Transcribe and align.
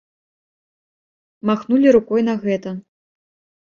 Махнулі 1.51 1.87
рукой 1.99 2.21
на 2.33 2.39
гэта. 2.43 2.69